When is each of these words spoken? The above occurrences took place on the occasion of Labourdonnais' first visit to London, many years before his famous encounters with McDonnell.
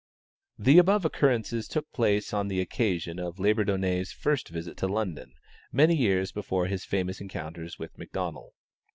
The 0.57 0.79
above 0.79 1.05
occurrences 1.05 1.67
took 1.67 1.91
place 1.91 2.33
on 2.33 2.47
the 2.47 2.59
occasion 2.59 3.19
of 3.19 3.37
Labourdonnais' 3.37 4.11
first 4.13 4.49
visit 4.49 4.75
to 4.77 4.87
London, 4.87 5.33
many 5.71 5.95
years 5.95 6.31
before 6.31 6.65
his 6.65 6.83
famous 6.85 7.21
encounters 7.21 7.77
with 7.77 7.95
McDonnell. 7.97 8.49